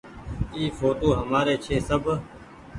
[0.53, 2.03] اي ڦوٽو همآري ڇي۔ سب۔